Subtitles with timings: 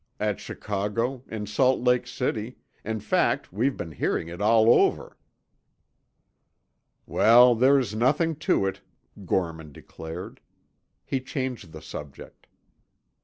[0.19, 5.15] "At Chicago, in Salt Lake City—in fact, we've been hearing it all over."
[7.05, 8.81] "Well, there's nothing to it,"
[9.25, 10.41] Gorman declared.
[11.05, 12.47] He changed the subject.